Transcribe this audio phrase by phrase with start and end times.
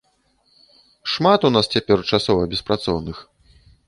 [1.15, 3.21] Шмат у нас цяпер часова беспрацоўных.